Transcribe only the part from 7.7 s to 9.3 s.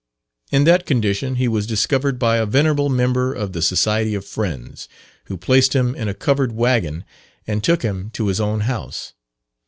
him to his own house.